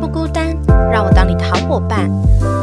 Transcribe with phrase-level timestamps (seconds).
[0.00, 0.56] 不孤单，
[0.90, 2.10] 让我当你的好伙伴。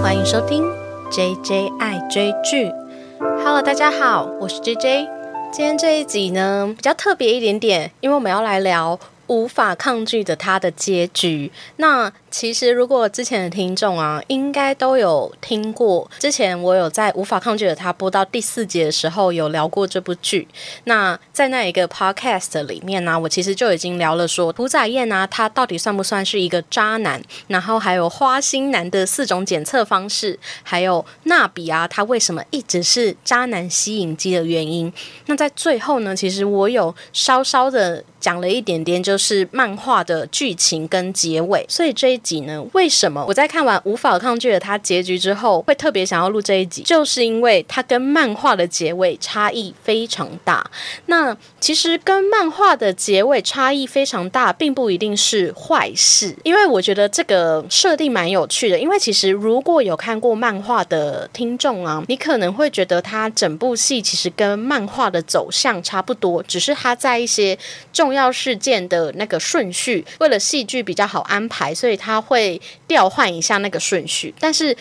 [0.02, 0.64] 欢迎收听
[1.12, 2.72] J J 爱追剧。
[3.20, 5.08] Hello，大家好，我是 J J。
[5.52, 11.52] 今天这一集呢比较特别一点点，因为我们要来聊无法抗拒的他的结局。
[11.78, 16.10] 那其实，如果之前的听众啊，应该都有听过。
[16.20, 20.48] 之前我有在《无法抗拒的他》播到第四节的时候，有聊过这部剧。
[20.84, 27.22] 那在那一个 podcast 里面呢，我其实就已经聊了说，屠宰燕啊，他到底算不算是一个渣男？
[27.48, 34.92] 然后还有花心男的四种检测方式，还有纳比啊，他为什么一直是渣男吸引机的原因？
[35.26, 41.66] 那在最后呢，其实我有稍稍的讲了一点点，就是漫画的剧情跟结尾。
[41.70, 42.18] 所以这一。
[42.28, 42.62] 集呢？
[42.74, 46.82] 为什么我在看完无法抗拒的他结局之后，会特别想要录这一集？
[46.82, 50.70] 就是因为它跟漫画的结尾差异非常大。
[51.06, 56.36] 那其实跟漫画的结尾差异非常大，并不一定是坏事。
[56.44, 58.78] 因为我觉得这个设定蛮有趣的。
[58.78, 67.58] 因为其实如果有看过漫画的听众啊，你可能会觉得它整部戏其实跟漫画的走向差不多，只是它在一些
[67.94, 71.98] 重要事件的那个顺序，为了戏剧比较好安排，所以。
[72.00, 74.78] 他会调换一下那个顺序，但是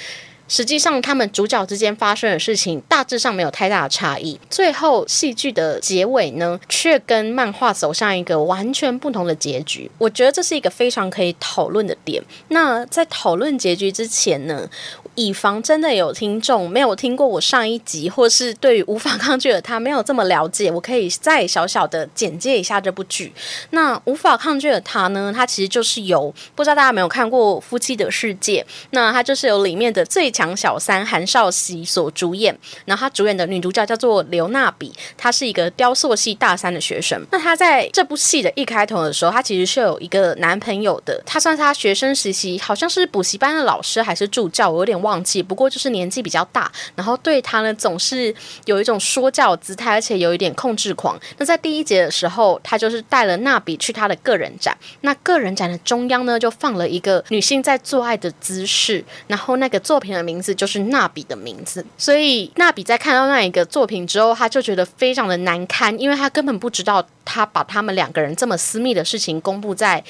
[0.48, 4.38] 实际上他们主角之间发生的事情大致上没有太大的差异。
[4.50, 9.90] 最后戏剧的结尾呢，却跟漫画走向一个完全不同的结局。
[9.98, 12.22] 我觉得这是一个非常可以讨论的点。
[12.48, 14.68] 那在讨论结局之前呢？
[15.16, 23.32] 以防真的有听众没有听过我上一集，或是对于无法抗拒的他没有这么了解，我可以再小小的简介一下这部剧。
[23.70, 32.54] 那无法抗拒的他呢，他其实就是由不知道大家有没有看过《夫妻的世界》，那他就是由里面的最强小三韩少熙所主演。
[32.84, 37.24] 然后他主演的女主角叫做刘娜比，她是一个雕塑系大三的学生。
[37.32, 41.22] 那她在这部戏的一开头的时候，她其实是有一个男朋友的。
[41.24, 45.05] 他算是她学生时期，好像是补习班的老师还是助教，我有点。
[45.06, 48.34] 忘记，不过就是年纪比较大，然后对他呢总是
[48.64, 51.18] 有一种说教姿态，而且有一点控制狂。
[51.38, 61.86] 那在第一节的时候，他就是带了娜比去他的个人展，那个人展的中央呢就放了一个女性在做爱的姿势，然后那个作品的名字就是娜比的名字。
[61.96, 70.02] 所以娜比在看到那一个作品之后，他就觉得非常的难堪，因为他根本不知道他把他们两个人这么私密的事情公布在。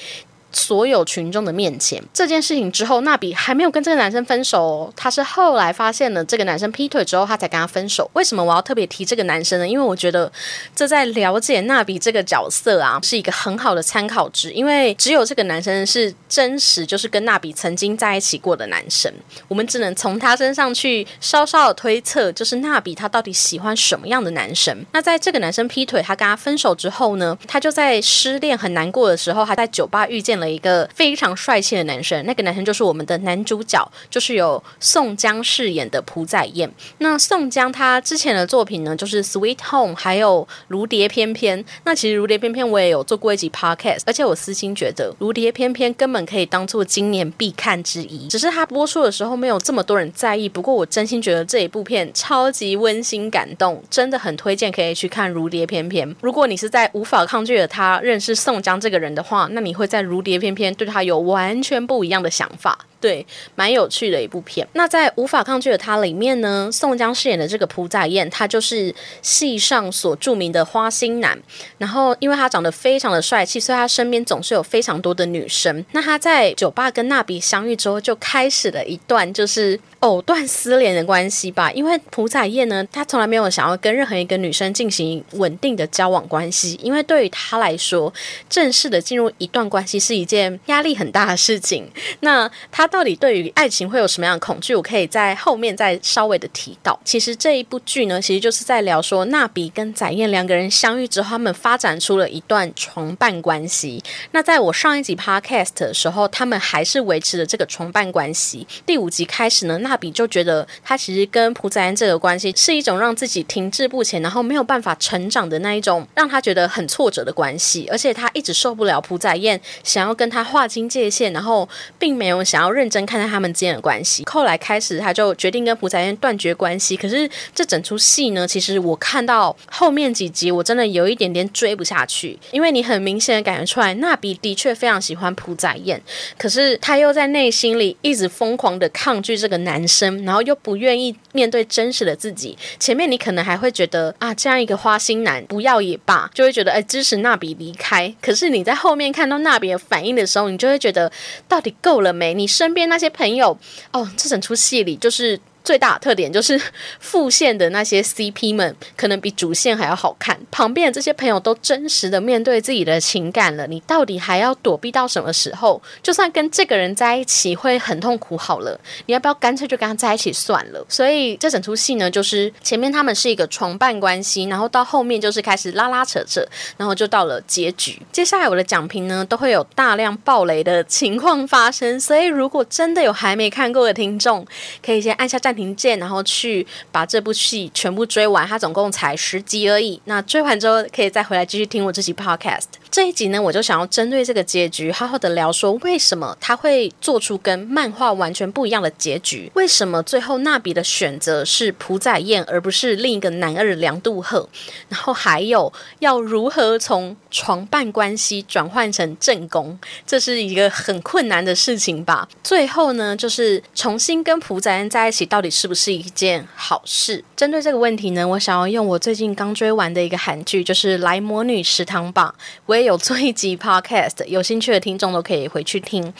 [0.57, 8.09] 所有群众的面前，这件事情之后，娜比还没有跟这个男生分手哦，他是后来发现了这个男生劈腿之后，他才跟他分手。
[8.13, 9.67] 为什么我要特别提这个男生呢？
[9.67, 10.31] 因为我觉得
[10.75, 14.49] 这在了解娜比这个角色啊，是一个很好的参考值。
[14.51, 19.13] 因为只有这个男生是真实，就是跟娜比曾经在一起过的男生，
[19.47, 24.75] 我们只能从他身上去稍稍的推测，就是娜比他到底喜欢什么样的男生。
[24.93, 30.37] 那在这个男生劈腿，他跟他分手之后呢，他就在失恋很难过的时候，他在酒吧遇见。
[30.37, 36.71] 了一个非常帅气的男生，那个男生就是我们的男主角，就是由宋江饰演的朴载彦。
[36.99, 41.63] 那宋江他之前的作品呢，就是《Sweet Home》，还有《如蝶翩翩》。
[41.83, 50.47] 那其实《如蝶翩翩》我也有做过一集 Podcast，而且我私心觉得《如蝶翩翩》根本可以当做今年必看之一，只是它播出的时候没有这么多人在意。
[50.47, 56.09] 不过我真心觉得这一部片超级温馨感动，真的很推荐可以去看《如蝶翩翩》。
[56.21, 62.77] 如果你是在无法抗拒的他认识宋江这个人的话，那你会在《如蝶翩翩》对他有完全不一样的想法。
[62.99, 63.23] 对，
[63.53, 64.67] 蛮有趣的一部片。
[64.73, 71.37] 那在无法抗拒的他里面呢，宋江饰演的这个朴载彦，他就是戏上所著名的花心男。
[71.77, 75.85] 然后，因为他长得非常的帅气，所以他身边总是有非常多的女生。
[75.91, 81.71] 那他在酒吧跟娜比相遇之后，就开始了一段就是藕断丝连的关系吧。
[81.71, 88.11] 因为朴载彦呢，他从来没有想要跟任何一个女生进行稳定的交往关系，因为对于他来说，
[88.49, 91.87] 正式的进入一段关系是一件压力很大的事情。
[92.21, 92.87] 那他。
[92.97, 94.73] 到底对于爱情会有什么样的恐惧？
[94.73, 96.97] 我可以在后面再稍微的提到。
[97.03, 104.01] 其实这一部剧呢，其实就是在聊说，娜比跟载燕两个人相遇之后，他们发展出了一段床伴关系。
[104.31, 108.65] 那在我上一集 podcast 的时候，他们还是维持了这个床伴关系。
[108.85, 117.87] 第五集开始呢，娜比就觉得他其实跟朴载燕这个关系是一种让自己停滞不前，然后没有办法成长的那一种，让他觉得很挫折的关系。
[117.91, 121.67] 而且他一直受不了朴载燕想要跟他划清界限，然后
[121.99, 122.77] 并没有想要。
[122.77, 126.95] 认真看待他们之间的关系，后来开始他就决定跟朴载燕断绝关系。
[126.95, 135.99] 可是这整出戏呢，其实我看到后面几集，我真的有一点点追不下去，因为你很明显的感觉出来，娜比的确非常喜欢朴载燕，
[136.37, 142.55] 可是他又在内心里一直疯狂的抗拒这个男生，然后又不愿意面对真实的自己。
[142.79, 148.13] 前面你可能还会觉得啊，这样一个花心男不要也罢，就会觉得哎支持娜比离开。
[148.21, 151.11] 可是你在后面看到娜比的反反应的时候，你就会觉得
[151.47, 152.31] 到底够了没？
[152.35, 153.57] 你身边那些朋友
[153.91, 155.39] 哦，这整出戏里就是。
[155.67, 156.57] 最大的特点就是
[157.01, 165.81] 副线的那些 CP 们可能比主线还要好看，旁边的这些朋友都真实的面对自己的情感了，你到底还要躲避到什么时候？
[166.01, 170.85] 就算跟这个人在一起会很痛苦，好了，你要不要干脆就跟他在一起算了？
[170.87, 176.41] 所以这整出戏呢，就是前面他们是一个床伴关系，然后到后面就是开始拉拉扯扯，
[176.77, 178.01] 然后就到了结局。
[178.13, 184.47] 接下来我的讲评呢，都会有大量暴雷的情况发生，所以如果真的有还没看过的听众，
[184.81, 185.56] 可以先按下暂。
[185.57, 188.47] 停键，然后去把这部戏全部追完。
[188.47, 189.99] 它总共才十集而已。
[190.05, 192.67] 那追完之后，可以再回来继续听我这集 podcast。
[192.89, 199.51] 这一集呢，我就想要针对这个结局，好好的聊说，为什么他会做出跟漫画完全不一样的结局？
[199.55, 204.47] 为什么最后娜比的选择是朴载彦，而不是另一个男二梁杜赫？
[204.87, 209.77] 然后还有要如何从床伴关系转换成正宫？
[210.05, 212.27] 这是一个很困难的事情吧？
[212.43, 215.47] 最后呢，就是重新跟朴载彦在一起，到底？
[215.57, 217.23] 是不是一件好事？
[217.35, 222.35] 针对这个问题呢，我想要用我最近刚追完的一个韩剧，就是《来魔女食堂吧》，
[222.67, 226.13] 我也有做一集 podcast，有兴趣的听众都可以回去听。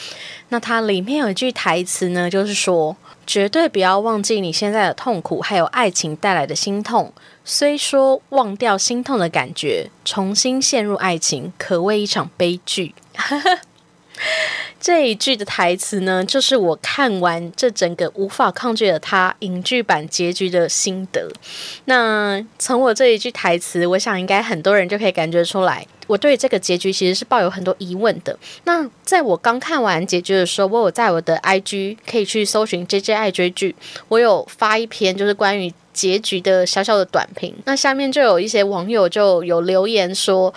[0.50, 2.96] 那它里面有一句台词呢，就是说
[3.28, 7.14] ：“绝对不要忘记你现在的痛苦，还有爱情带来的心痛。
[7.46, 12.96] 虽说忘掉心痛的感觉，重新陷入爱情，可谓一场悲剧。”
[14.80, 21.30] 这一句的台词呢，就是我看完这整个无法抗拒的他影剧版结局的心得。
[21.86, 28.38] 那从我这一句台词，我想应该很多人就可以感觉出来，我对这个结局其实是抱有很多疑问的。
[28.66, 33.76] 那在我刚看完结局的时候，我有在我的 IG 可以去搜寻 J J 爱追剧，
[34.08, 37.56] 我有发一篇就是关于结局的小小的短评。
[37.66, 40.54] 那下面就有一些网友就有留言说。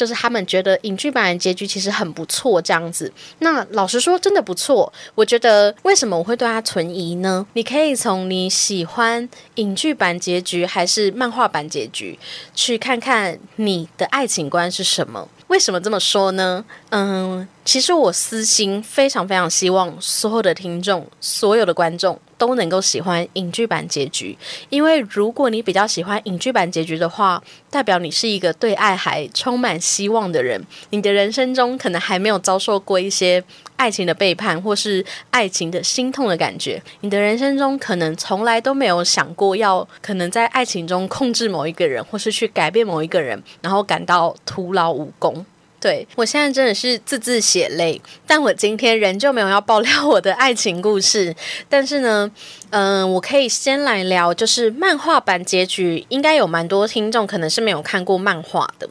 [0.00, 3.12] 就是他们觉得影剧版的结局其实很不错，这样子。
[3.40, 4.90] 那老实说，真的不错。
[5.14, 7.46] 我觉得为什么我会对他存疑呢？
[7.52, 12.18] 你可以从你喜欢影剧版结局还是漫画版结局，
[12.54, 15.28] 去看看你的爱情观是什么。
[15.48, 16.64] 为什么这么说呢？
[16.88, 22.18] 嗯，其实我私心非常非常希望所有的听众、所有的观众。
[22.40, 24.34] 都能够喜欢影剧版结局，
[24.70, 30.58] 因为如果你比较喜欢影剧版结局的话，代表你是一个对爱还充满希望的人。
[30.88, 33.44] 你的人生中可能还没有遭受过一些
[33.76, 36.82] 爱情的背叛，或是爱情的心痛的感觉。
[37.02, 45.44] 你的人生中可能从来都没有想过要可能在爱情中控制某一个人，或是去改变某一个人，然后感到徒劳无功。
[45.80, 51.34] 对我现在真的是字字血泪，但我今天仍旧没有要爆料我的爱情故事。
[51.70, 52.30] 但是呢，
[52.68, 58.86] 嗯，我可以先来聊，就是漫画版结局，应该有蛮多听众可能是没有看过漫画的。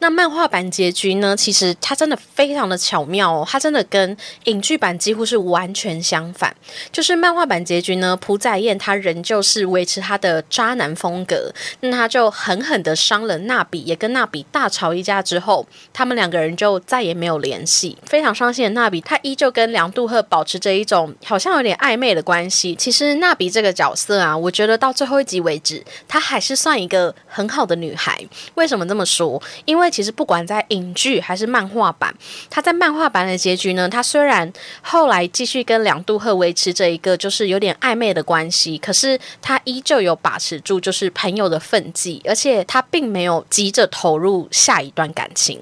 [0.00, 4.16] 那漫画版结局呢，其实它真的非常的巧妙哦，它真的跟
[4.46, 6.52] 影剧版几乎是完全相反。
[6.90, 16.31] 就是漫画版结局呢，朴载彦他仍旧是维持他的渣男风格，那他就狠狠的伤了娜比，也跟娜比大吵一架之后，他们两。
[16.32, 22.74] 个人就再也没有联系，非常伤心的娜比，她依旧跟梁杜赫保持着一种好像有点暧昧的关系。
[22.74, 28.18] 其实娜比这个角色啊，我觉得到最后一集为止，她还是算一个很好的女孩。
[28.54, 29.40] 为什么这么说？
[29.66, 32.14] 因为其实不管在影剧还是漫画版，
[32.48, 45.60] 她在漫画版的结局呢，她虽然后来继续跟梁杜赫维持着一个就是有点暧昧的关系，可是她依旧有把持住就是朋友的分际，而且她并没有急着投入下一段感情。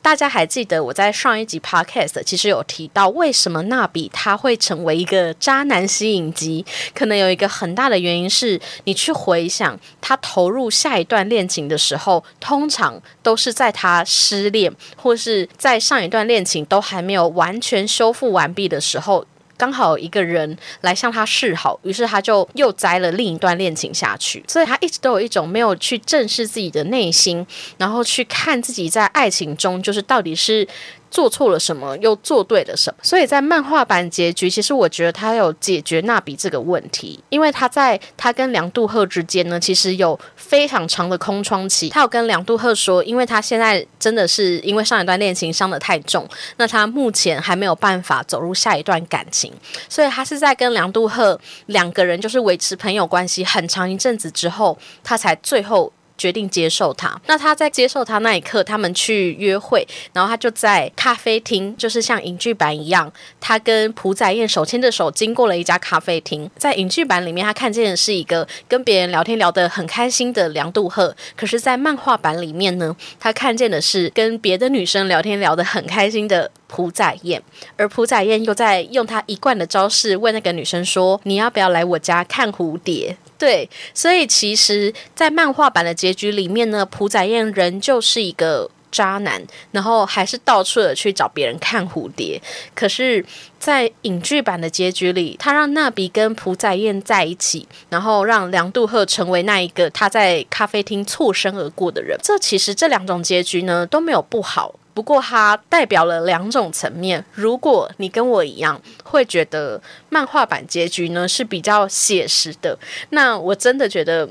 [0.00, 6.64] 大家还记得我在上一集 podcast 其实有提到，为什么娜比他会成为一个渣男吸引机？
[6.94, 19.26] 可能有一个很大的原因是，你去回想他投入下一段恋情的时候，通常都是在他失恋，或是在上一段恋情都还没有完全修复完毕的时候。
[19.58, 24.42] 刚好一个人来向他示好，于是他就又栽了另一段恋情下去。
[24.48, 27.46] 所以他一直都有一种没有去正视自己的内心，
[27.76, 30.66] 然后去看自己在爱情中就是到底是。
[31.10, 32.98] 做错了什么，又做对了什么？
[33.02, 41.88] 所以在漫画版结局，其实我觉得他有解决娜比这个问题，因为他在他跟梁杜赫之间呢，其实有非常长的空窗期。
[41.88, 49.52] 他有跟梁杜赫说，因为他现在真的是因为上一段恋情伤得太重，那他目前还没有办法走入下一段感情，
[49.88, 55.92] 所以他是在跟梁杜赫两个人就是维持朋友关系很长一阵子之后，他才最后。
[56.18, 57.18] 决定接受他。
[57.26, 63.10] 那他在接受他那一刻，他们去约会，然后他就在咖啡厅，就是像影剧版一样，
[63.40, 66.50] 他跟朴载燕手牵着手经过了一家咖啡厅。
[66.56, 77.40] 在影剧版里面，他看见的是一个跟别人聊天聊得很开心的梁杜赫，可是，在漫画版里面呢，他看见的是跟别的女生聊天聊得很开心的朴载燕，
[77.76, 89.40] 而朴载燕又在用他一贯的招式问那个女生说：“你要不要来我家看蝴蝶？”对，所以其实，在漫画版的结局里面呢，朴载燕仍旧是一个渣男，
[89.70, 92.40] 然后还是到处的去找别人看蝴蝶。
[92.74, 93.24] 可是，
[93.60, 102.18] 在影剧版的结局里，他让娜比跟朴载燕在一起，然后让梁杜赫成为那一个他在咖啡厅错身而过的人。
[102.20, 104.74] 这其实这两种结局呢都没有不好。
[104.98, 107.24] 不过它代表了两种层面。
[107.32, 112.76] 如果你跟我一样会觉得漫画版结局呢是比较写实的，
[113.10, 114.28] 那我真的觉得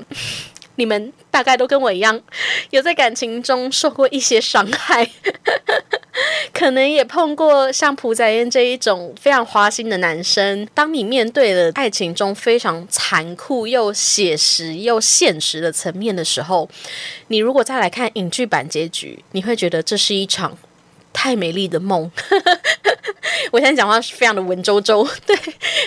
[0.78, 2.20] 你们大概都跟我一样，
[2.70, 5.10] 有在感情中受过一些伤害。
[6.52, 10.66] 可能也碰过像朴载燕这一种非常花心的男生。
[10.74, 16.68] 当你面对了爱情中非常残酷又写实又现实的层面的时候，
[17.28, 20.56] 你如果再来看影剧版结局，你会觉得这是一场。
[21.12, 22.10] 太美丽的梦，
[23.50, 25.36] 我现在讲话是非常的文绉绉， 对，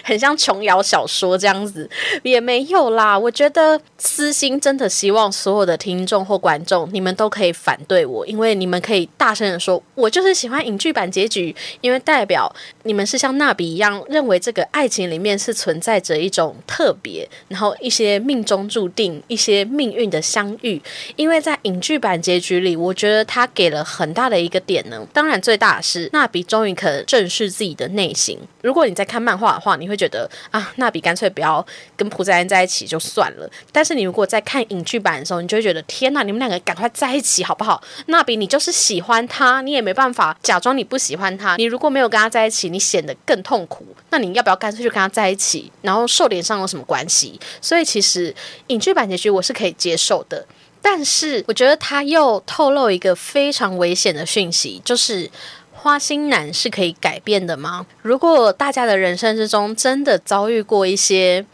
[0.03, 1.89] 很像琼瑶小说这样子，
[2.23, 3.17] 也没有啦。
[3.17, 20.81] 我觉得私心真的希望所有的听众或观众，你们都可以反对我，因为你们可以大声的说，我就是喜欢影剧版结局，因为代表你们是像娜比一样认为这个爱情里面是存在着一种特别，然后一些命中注定、一些命运的相遇。
[21.15, 25.05] 因为在影剧版结局里，我觉得他给了很大的一个点呢。
[25.13, 28.38] 当然，最大的是娜比终于可正视自己的内心。
[28.61, 33.50] 如果你在看漫画的话，你会觉得啊，娜比干脆不要跟朴赞恩在一起就算了。
[33.71, 37.81] 但是你如果在看影剧版的时候，你就会觉得天哪，你们两个赶快在一起好不好？
[38.07, 41.55] 娜比，你就是喜欢他，你也没办法假装你不喜欢他。
[41.57, 43.85] 你如果没有跟他在一起，你显得更痛苦。
[44.09, 45.71] 那你要不要干脆就跟他在一起？
[45.81, 47.39] 然后瘦脸上有什么关系？
[47.61, 48.33] 所以其实
[48.67, 50.45] 影剧版结局我是可以接受的。
[50.81, 55.29] 但是我觉得他又透露一个非常危险的讯息，就是
[55.71, 57.85] 花心男是可以改变的吗？
[58.01, 61.45] 如果大家的人生之中真的遭遇过一些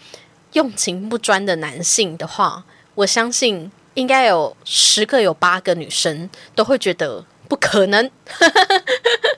[0.54, 2.64] 用情不专的男性的话，
[2.96, 8.10] 我相信应该有十个有八个女生都会觉得不可能。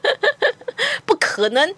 [1.40, 1.74] 可能，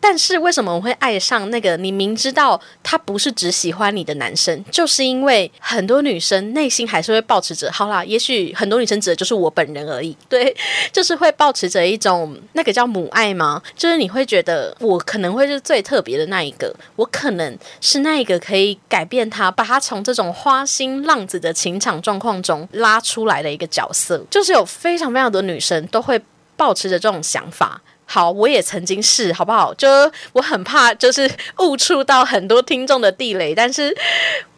[0.00, 4.64] 但是为什么我会爱上那个你明知道他不是只喜欢你的男生？
[4.70, 10.16] 就是因为很多女生内心还是会保持着，好啦，也许很多女生指的就是我本人而已。
[10.28, 10.54] 对，
[10.92, 13.62] 就是会保持着一种那个叫母爱吗？
[13.76, 24.24] 就是你会觉得我可能会是最特别的那一个，我可能是那一个可以改变他，把他从这种花心浪子的情场状况中拉出来的一个角色。
[24.28, 26.20] 就是有非常非常多女生都会
[26.56, 27.80] 保持着这种想法。
[28.14, 29.74] 好，我也曾经是，好不好？
[29.74, 29.88] 就
[30.34, 31.28] 我很怕，就是
[31.58, 33.92] 误触到很多听众的地雷，但是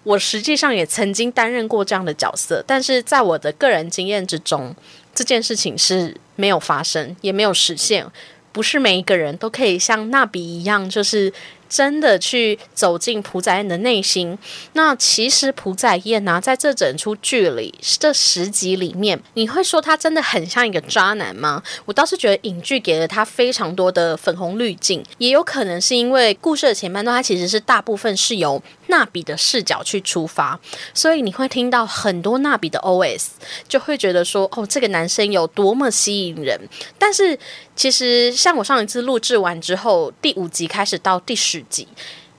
[0.02, 4.76] 我实际上也曾经担任过这样的角色，但是在我的个人经验之中，
[5.14, 8.06] 这件事情是没有发生，也没有实现。
[8.52, 11.32] 不是每一个人都可以像纳比一样，就是。
[11.68, 14.38] 真的去走进朴载燕的内心，
[14.73, 21.62] 那其实朴载燕呢，在这整出剧里这十集里面，你会说他真的很像一个渣男吗？
[21.85, 30.59] 我倒是觉得影剧给了他非常多的粉红滤镜，也有可能是因为故事的前半段，他其实是大部分是由纳比的视角去出发，
[30.95, 33.26] 所以你会听到很多纳比的 OS，
[33.69, 36.61] 就会觉得说，哦，这个男生有多么吸引人。
[36.99, 37.38] 但是
[37.75, 41.88] 其实像我上一次录制完之后，第五集开始到第十集。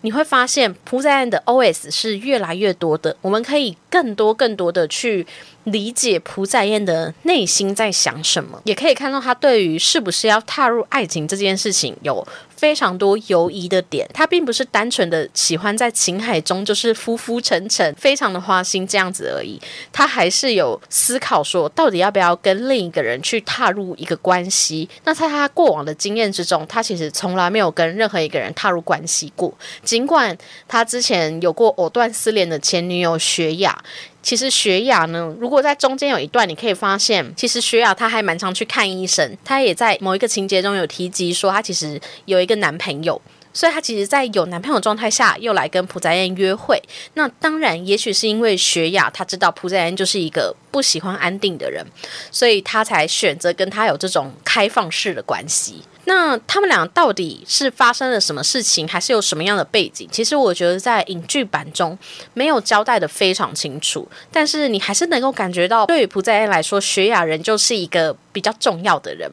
[0.02, 5.26] 你会发现朴赞恩的 OS 是越来越多的，我们可以更多更多的去
[5.64, 12.26] 理解朴赞燕的内心在想什么，也可以看到他对于是不是要踏入爱情这件事情有。
[12.58, 19.62] 非常多犹疑的点，他并不是单纯的喜欢在情海中就是浮浮沉沉，非常的花心这样子而已。
[19.94, 24.90] 他还是有思考说，到底要不要跟另一个人去踏入一个关系。
[25.06, 29.54] 那在他过往的经验之中，他其实从来没有跟任何一个人踏入关系过。
[29.84, 30.36] 尽管
[30.68, 33.84] 他之前有过藕断丝连的前女友雪雅。
[34.24, 39.38] 其实雪雅呢，如果在中间有一段，你可以发现，其实雪雅她还蛮常去看医生。
[39.46, 46.82] 她也在某一个情节中有提及说，她其实有一一个男朋友，所以她其实，在有男朋友状态下，又来跟朴载燕约会。
[47.16, 51.86] 那当然，也许是因为雪雅她知道朴载燕就是一个不喜欢安定的人，
[52.32, 55.84] 所以她才选择跟他有这种开放式的关系。
[56.06, 60.08] 那他们俩到底是发生了什么事情，还是有什么样的背景？
[60.10, 62.00] 其实我觉得在影剧版中
[62.34, 69.30] 没有交代的非常清楚，但是你还是能够感觉到，对于朴载燕来说，雪雅人就是一个比较重要的人。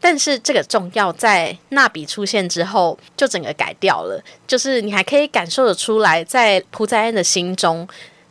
[0.00, 4.22] 但是这个重要在纳比出现之后，就整个改掉了。
[4.46, 7.86] 就是你还可以感受得出来，在朴在恩的心中。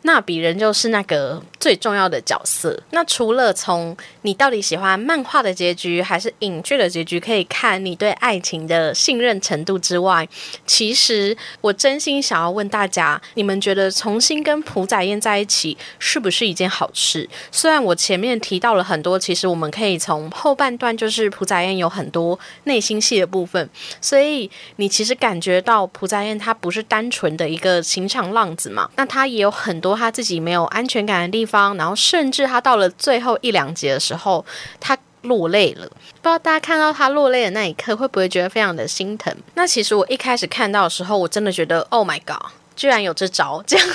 [0.05, 2.79] 那比人就是那个最重要的角色。
[2.91, 10.27] 那除了从你到底喜欢漫画的结局还是影剧的结局，可以看你对爱情的信任程度之外，
[10.67, 17.27] 其实我真心想要问大家：你们觉得重新跟朴载燕在一起是不是一件好事？
[17.51, 23.67] 虽然我前面提到了很多，其实我们可以从后半段就是朴载燕有很多内心戏的部分，
[23.99, 28.87] 所以你其实感觉到朴载燕她不是单纯的一个情场浪子嘛？
[28.97, 29.94] 那她也有很多。
[29.95, 34.45] 他自己没有安全感的地方，然后甚至他到了最后一两节的时候，
[34.79, 35.85] 他落泪了。
[35.85, 39.35] 不知道大家看到他落泪的那一刻，会不会觉得非常的心疼？
[39.55, 42.51] 那其实我一开始看到的时候，我真的觉得，Oh my god！
[42.75, 43.87] 居然有这招，这样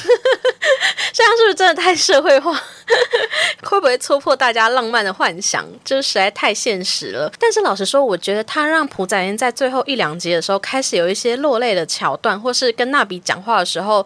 [1.21, 2.51] 这样是不是真的太社会化？
[3.63, 5.67] 会不会戳破大家浪漫的幻想？
[5.85, 7.31] 就是实在太现实了。
[7.39, 14.05] 但是老实说，我觉得他让朴载英在最后一两集的时候开始有一些落泪的桥段，或是跟娜比讲话的时候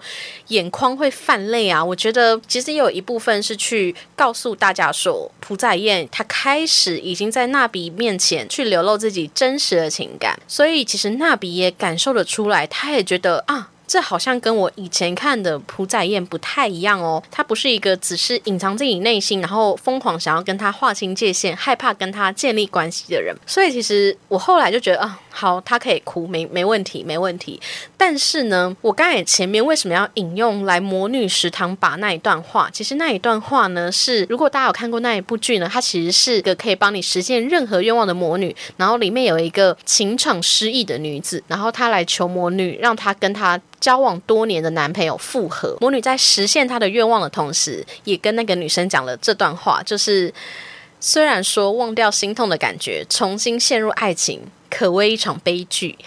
[0.49, 1.83] 眼眶会泛泪啊。
[1.83, 13.71] 我觉得其实也有一部分是去告诉大家说，朴载燕他开始已经在娜比面前去流露自己真实的情感，所以其实娜比也感受得出来，他也觉得啊。
[13.87, 23.35] 这好像跟我以前看的朴载燕不太一样哦，他不是一个只是隐藏自己内心，然后疯狂想要跟他划清界限，害怕跟他建立关系的人。
[23.47, 27.61] 所以其实我后来就觉得啊，好，他可以哭，没没问题，没问题。
[27.97, 32.69] 但是呢，我刚才前面为什么要引用来魔女食堂把那一段话？
[32.73, 38.55] 其实那一段话呢，是如果大家有看过那一部剧呢，它其实是个可以帮你实现任何愿望的魔女。
[38.77, 43.61] 然后里面有一个情场失意的女子，然后她来求魔女，让她跟她。
[43.85, 50.33] 交往多年的男朋友复合，魔女在实现她的愿望的同时，也跟那个女生讲了这段话，就是
[50.99, 55.99] 虽然说忘掉心痛的感觉，重新陷入爱情，可谓一场悲剧。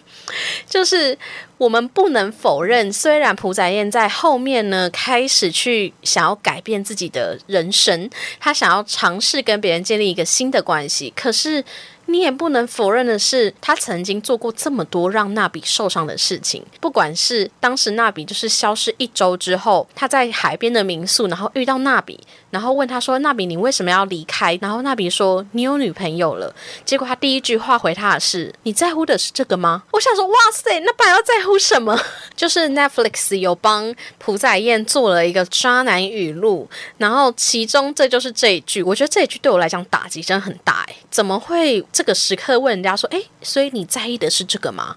[0.66, 1.18] 就是
[1.58, 8.08] 我们不能否认，虽然朴载燕在后面呢开始去想要改变自己的人生，
[8.38, 11.62] 她想要尝试跟别人建立一个新的关系，可是。
[12.10, 16.64] 你也不能否认的是，他曾经做过这么多让纳比受伤的事情。
[16.80, 22.18] 不管是当时纳比就是消失一周之后，他在海边的民宿，然后遇到纳比，
[22.50, 26.52] 然后问他说：“纳比，你为什么要离开？”然后纳比说：“你有女朋友了。”
[26.84, 31.96] 结果他第一句话回他的是：“你在乎的是这个吗？”我想说：“哇塞，那然要在乎什么？”
[32.34, 38.82] 就是 Netflix 有帮朴载燕做了一个渣男语录，然后其中这就是这一句。
[38.82, 40.84] 我觉得这一句对我来讲打击真的很大。
[40.88, 41.84] 哎，怎么会？
[41.92, 44.96] 这个时刻问人家说：“哎，所以你在意的是这个吗？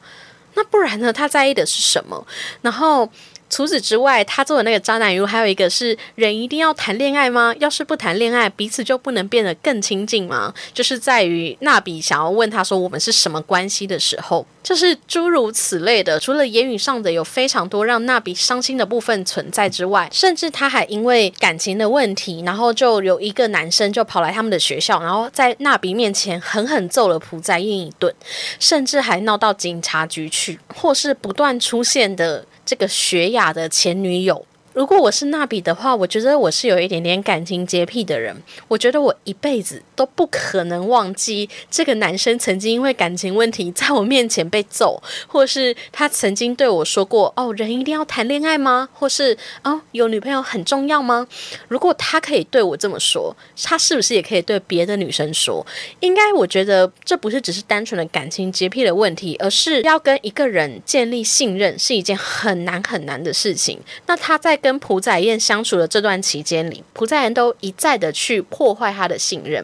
[0.56, 1.13] 那不然呢？
[1.13, 2.26] 他在意的是什么？”
[2.63, 3.08] 然后。
[3.54, 7.54] 除此之外，他做的那个渣男语录还有一个是：人一定要谈恋爱吗？
[7.60, 10.52] 要是不谈恋爱，彼此就不能变得更亲近吗？
[10.74, 16.19] 就是在于纳比想要问他说我们是什么关系的时候，就是诸如此类的。
[16.19, 28.12] 除了言语上的有非常多让娜比伤心的部分存在之外，甚至他还因为感情的问题，然后就有一个男生就跑来他们的学校，然后在娜比面前狠狠揍了朴在英一顿，
[28.58, 32.45] 甚至还闹到警察局去，或是不断出现的。
[32.65, 34.45] 这个雪雅的前女友。
[34.71, 38.34] 如果我是娜比的话，我觉得我是有一点点感情洁癖的人。
[38.69, 51.28] 我觉得我一辈子都不可能忘记这个男生曾经因为感情问题在我面前被揍，或是他曾经对我说过：“哦，人一定要谈恋爱吗？”或是“哦，有女朋友很重要吗？”
[51.70, 55.64] 如果他可以对我这么说，他是不是也可以对别的女生说？
[56.00, 63.80] 应该，我觉得这不是只是单纯的感情洁癖的问题，而是要跟一个人建立信任是一件很难很难的事情。
[64.08, 64.58] 那他在。
[64.64, 69.62] 跟朴载燕相处的这段期间里，朴载燕都一再的去破坏他的信任，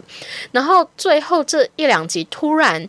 [0.52, 2.88] 然后最后这一两集突然。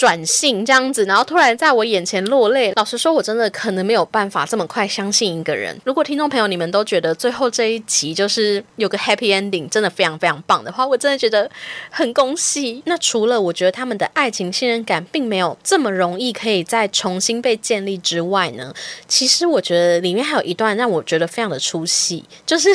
[0.00, 2.72] 转性这样子，然后突然在我眼前落泪。
[2.74, 5.78] 老实说，我真的可能没有办法这么快相信一个人。
[5.84, 11.50] 如果听众朋友你们都觉得最后这一集就是有个 happy ending，真的非常非常棒的话，我真的觉得
[11.90, 12.82] 很恭喜。
[12.86, 18.72] 那除了我觉得他们的爱情信任感并没有这么容易可以再重新被建立之外呢，
[19.06, 22.70] 其实我觉得里面还有一段让我觉得非常的出戏，就是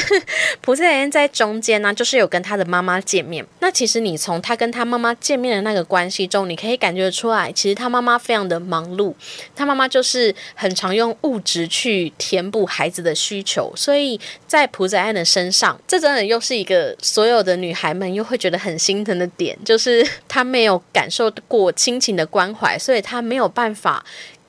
[0.61, 3.43] 朴赞妍在中间呢，就是有跟他的妈妈见面。
[3.61, 7.11] 那其实你从他跟他妈妈见面的那个关系中，你可以感觉。
[7.15, 9.13] 出来，其实他妈妈非常的忙碌，
[9.55, 24.05] 他妈妈就是很常用物质去填补孩子的需求，所以在朴宰安的身上，这真的又是一个所有的女孩们又会觉得很心疼的点，就是她没有感受过亲情的关怀，所以她没有办法。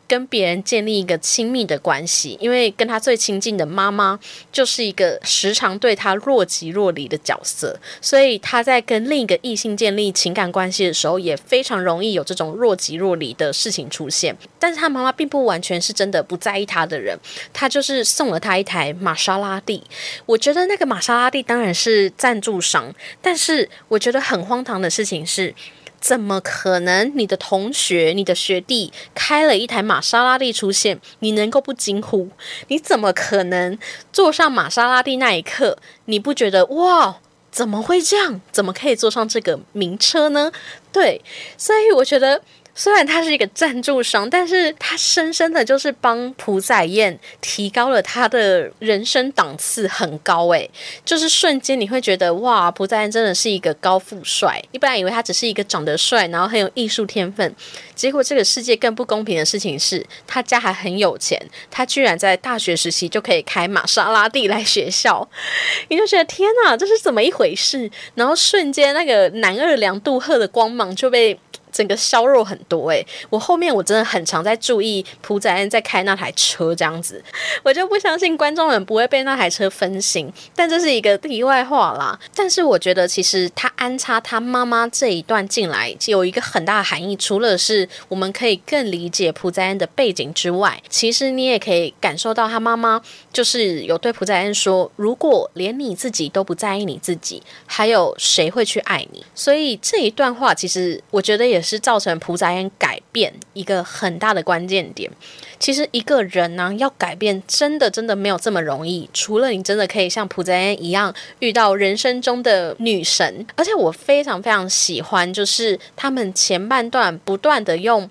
[0.09, 4.19] 跟别人建立一个亲密的关系，因为跟他最亲近的妈妈
[4.53, 14.37] 就是一个时常对他若即若离的角色，所以他在跟另一个异性建立情感关系的时候，也非常容易有这种若即若离的事情出现。
[14.59, 17.19] 但是他妈妈并不完全是真的不在意他的人，
[17.53, 19.83] 他就是送了他一台玛莎拉蒂。
[20.25, 25.55] 我觉得那个玛莎拉蒂当然是赞助商，但是我觉得很荒唐的事情是。
[26.01, 27.11] 怎么可能？
[27.15, 32.29] 你的同学、你的学弟开了一台玛莎拉蒂出现，你能够不惊呼？
[32.69, 33.79] 你怎么可能
[34.13, 37.17] 坐上玛莎拉蒂那一刻，你不觉得哇？
[37.51, 38.41] 怎么会这样？
[38.53, 40.53] 怎么可以坐上这个名车呢？
[40.93, 41.23] 对，
[41.57, 42.43] 所以我觉得。
[42.79, 50.71] 虽然他是一个赞助商，但是他深深的就是帮朴宰燕提高了他的人生档次，很高诶，
[51.03, 54.63] 就是瞬间你会觉得哇，朴宰燕真的是一个高富帅。
[54.73, 57.57] 你本来以为他只是一个长得帅，然后很有艺术天分，
[57.95, 65.27] 结果这个世界更不公平的事情是他家还很有钱，他居然在大学时期就可以开玛莎拉蒂来学校，
[65.89, 67.91] 你就觉得天哪，这是怎么一回事？
[68.17, 71.39] 然后瞬间那个男二梁杜赫的光芒就被。
[71.77, 77.23] 整个削弱很多诶，我后面我真的很常在注意朴宰恩在开那台车这样子，
[77.63, 80.33] 我就不相信观众们不会被那台车分心。
[80.55, 82.19] 但这是一个题外话啦。
[82.35, 93.03] 但是我觉得其实他安插他妈妈这一段进来有一个很大的含义，除了是我们可以更理解朴宰恩的背景之外，其实你也可以感受到他妈妈
[93.35, 99.23] 就是有对朴宰恩说：如果连你自己都不在意你自己，还有谁会去爱你？
[99.35, 101.63] 所以这一段话其实我觉得也。
[101.67, 105.11] 是造成朴宰恩改变一个很大的关键点。
[105.59, 109.11] 其实一个人呢，要改变，真的真的没有这么容易。
[109.13, 118.09] 除了你真的可以像朴宰恩一样遇到人生中的女神，而且我非常非常喜欢，就是他们前半段不断的用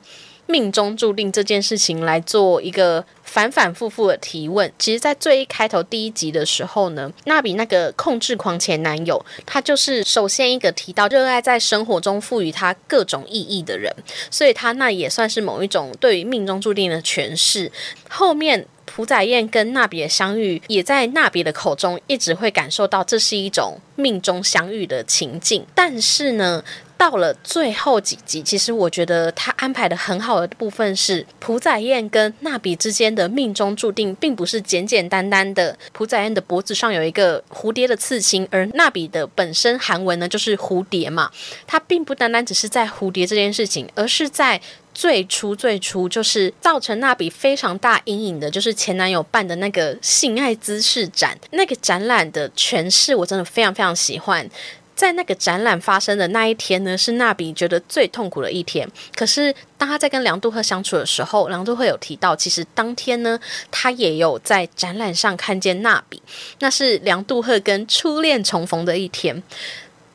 [0.47, 3.05] 命中注定这件事情来做一个。
[3.25, 13.93] 反反复复的提问，其实，在最一开头第一集的时候呢，娜比那个控制狂前男友，他就是首先一个提到热爱在生活中赋予他各种意义的人，
[14.31, 17.69] 所以他那也算是某一种对于命中注定的诠释。
[18.07, 26.63] 后面朴宰燕跟娜比的相遇，也在娜比的口中一直会感受到这是一种命中相遇的情境，但是呢。
[26.97, 41.29] 到了最后几集，其实我觉得他安排的很好的部分是朴宰燕跟娜比之间的命中注定，并不是简简单单的朴宰燕的脖子上有一个蝴蝶的刺青，而娜比的本身韩文呢就是蝴蝶嘛，
[41.67, 44.60] 它并不单单只是在蝴蝶这件事情，而是在
[44.93, 54.49] 最初最初就是造成娜比非常大阴影的，就是前男友办的那个性爱姿势展，那个展览的诠释我真的非常非常喜欢。
[54.95, 58.89] 在那个展览发生的那一天呢，是娜比觉得最痛苦的一天。
[59.13, 63.38] 可是当他在跟梁杜赫相处的时候，梁杜赫有提到，其实当天呢，
[63.69, 66.21] 他也有在展览上看见娜比，
[66.60, 69.43] 那是梁杜赫跟初恋重逢的一天。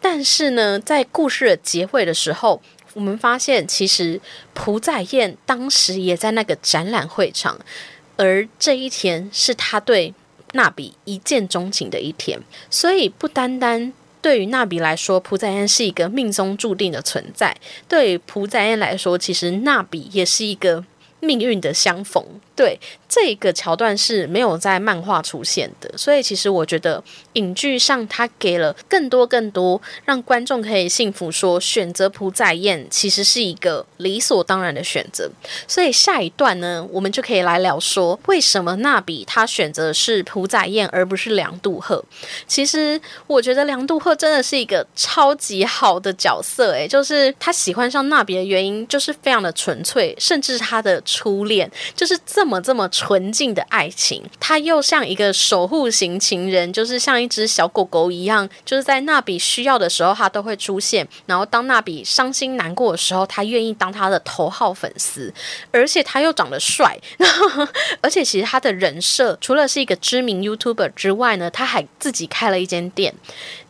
[0.00, 2.62] 但是呢，在故事的结尾的时候，
[2.94, 4.18] 我们发现其实
[4.54, 7.60] 朴载燕当时也在那个展览会场，
[8.16, 10.14] 而这一天是他对
[10.54, 12.40] 娜比一见钟情的一天，
[12.70, 13.92] 所以不单单。
[14.22, 17.56] 对于娜比来说，朴宰恩是一个命中注定的存在。
[17.88, 20.84] 对于朴宰恩来说，其实娜比也是一个
[21.20, 22.24] 命运的相逢。
[22.60, 22.78] 对。
[23.12, 35.28] 这个桥段是没有在漫画出现的，所以其实我觉得影剧上他给了更多更多让观众可以信服，说选择朴载燕其实是一个理所当然的选择。
[35.66, 42.04] 所以下一段呢，我们就可以来聊说为什么娜比他选择是朴载燕而不是梁杜赫。
[42.46, 52.90] 其实我觉得梁杜赫真的是一个超级好的角色，诶，就是他喜欢上娜比的原因就是非常的纯粹，甚至他的初恋就是这么么这么。
[52.90, 61.06] 纯净的爱情，他又像一个守护型情人，就是像一只小狗狗一样，就是在娜比需要的时候，他都会出现。
[61.26, 65.32] 然后当娜比伤心难过的时候，他愿意当他的头号粉丝，
[65.70, 66.98] 而且他又长得帅，
[68.00, 73.14] 而且其实他的人设除了是一个知名 YouTuber 之外呢，他还自己开了一间店。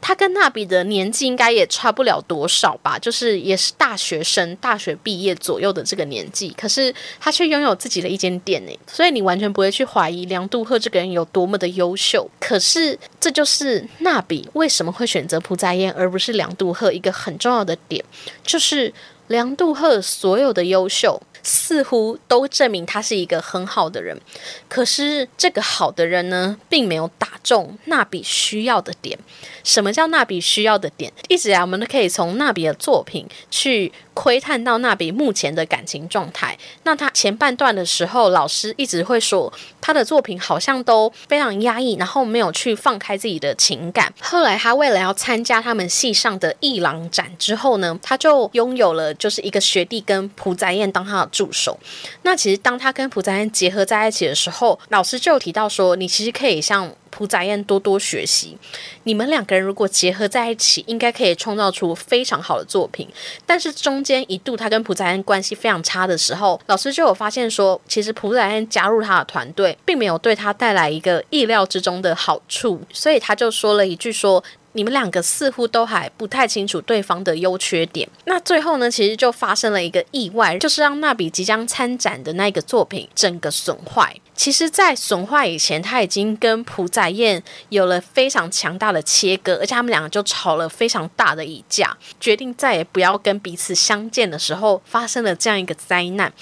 [0.00, 12.28] 他跟娜比的年纪应该也差不了多少吧，就是也是大学生，大学毕业左右的这个年纪，可是他却拥有自己的一间店，所以你完全不会去怀疑梁杜赫这个人有多么的优秀。
[12.38, 18.04] 可是这就是纳比为什么会选择朴宰燕而不是梁杜赫一个很重要的点，
[18.42, 18.92] 就是
[19.28, 21.20] 梁杜赫所有的优秀。
[21.42, 24.20] 似乎都证明他是一个很好的人，
[24.68, 29.18] 可是这个好的人呢，并没有打中纳比需要的点。
[29.62, 31.12] 什么叫纳比需要的点？
[31.28, 36.58] 一直以来，我们都可以从纳比的作品去窥探到纳比目前的感情状态。
[36.84, 44.12] 那他前半段的时候，老师一直会说他的作品好像都非常压抑，然后没有去放开自己的情感。
[44.20, 51.29] 后来他为了要参加他们系上的艺廊展之后呢，他就拥有了就是一个学弟跟朴宰彦当他的。
[51.30, 51.78] 助手，
[52.22, 58.56] 那其实当他跟朴宰彦结合在一起的时候，老师就有提到说，你其实可以向朴宰彦多多学习。
[59.04, 63.08] 你们两个人如果结合在一起，应该可以创造出非常好的作品。
[63.44, 74.42] 但是中间一度他跟朴宰彦关系非常差的时候，老师就有发现说，其实朴宰彦加入他的团队，并没有对他带来一个意料之中的好处，所以他就说了一句说。
[74.72, 78.08] 你们两个似乎都还不太清楚对方的优缺点。
[78.24, 84.14] 那最后呢，其实就发生了一个意外，就是让那比即将参展的那个作品整个损坏。
[84.34, 96.32] 其实，在损坏以前，他已经跟朴宰彦有了非常强大的切割，而且他们两个就吵了非常大的一架，决定再也不要跟彼此相见的时候，发生了这样一个灾难。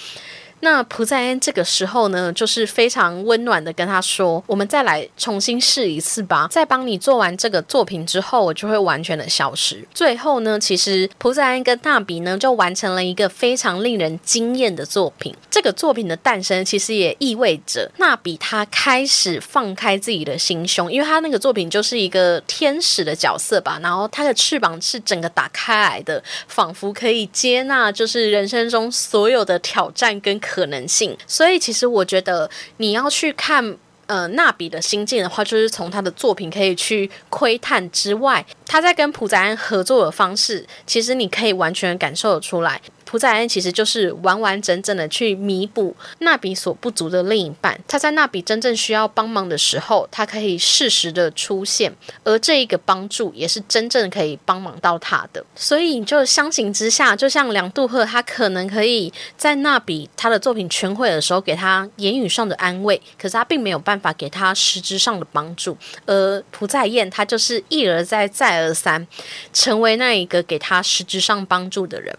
[0.61, 6.47] 那朴赞恩这个时候呢，就是非常温暖的跟他说：“我们再来重新试一次吧。
[6.51, 15.33] 在帮你做完这个作品之后，我就会完全的消失。”最后呢，其实朴赞恩跟大比呢就完成了一个非常令人惊艳的作品。
[15.49, 30.37] 这个作品的诞生，其实也意味着纳比他开始放开自己的心胸，因为他那个作品就是一个天使的角色吧，然后他的翅膀是整个打开来的，仿佛可以接纳就是人生中所有的挑战跟。
[30.49, 42.81] 可能性，所以其实我觉得你要去看呃纳比的心境的话，就是从他的作品可以去窥探之外，他在跟朴宰安合作的方式，其实你可以完全感受得出来。
[43.09, 47.75] 朴宰恩其实就是完完整整的去弥补纳比所不足的另一半。
[47.87, 51.91] 他在纳比真正需要帮忙的时候，他可以适时的出现，
[52.23, 55.43] 而这一个帮助也是真正可以帮忙到他的。
[55.55, 65.75] 所以就相形之下，就像梁杜赫，他可能可以在纳比他的作品全毁的时候给他言语上的安慰，可是他并没有办法给他实质上的帮助。
[66.05, 69.07] 而朴宰彦他就是一而再再而三
[69.51, 72.15] 成为那一个给他实质上帮助的人。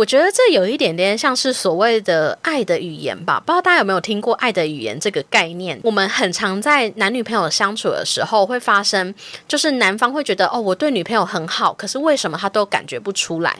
[0.00, 5.78] 我觉得这有一点点像是所谓的爱的语言吧，不知道大家有没有听过爱的语言这个概念？
[5.82, 9.14] 我们很常在男女朋友相处的时候会发生，
[9.46, 13.54] 就是男方会觉得哦，我对女朋友很好，可是为什么他都感觉不出来？